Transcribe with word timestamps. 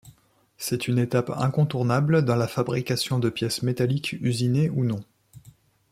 C’est 0.57 0.87
une 0.87 0.97
étape 0.97 1.29
incontournable 1.29 2.25
dans 2.25 2.35
la 2.35 2.47
fabrication 2.47 3.19
de 3.19 3.29
pièces 3.29 3.61
métalliques 3.61 4.13
usinées 4.19 4.71
ou 4.71 4.83
non. 4.83 5.03